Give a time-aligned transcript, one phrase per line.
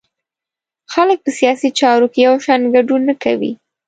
[0.93, 3.51] خلک په سیاسي چارو کې یو شان ګډون نه کوي.